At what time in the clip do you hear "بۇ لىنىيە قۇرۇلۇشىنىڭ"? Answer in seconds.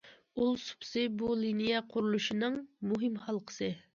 1.19-2.57